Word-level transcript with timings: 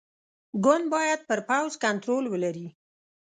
ګوند 0.63 0.85
باید 0.93 1.19
پر 1.29 1.39
پوځ 1.49 1.71
کنټرول 1.83 2.23
ولري. 2.29 2.67